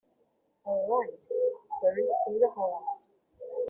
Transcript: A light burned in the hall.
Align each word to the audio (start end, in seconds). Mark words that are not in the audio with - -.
A 0.65 0.69
light 0.71 1.27
burned 1.79 2.07
in 2.27 2.39
the 2.39 2.49
hall. 2.49 2.95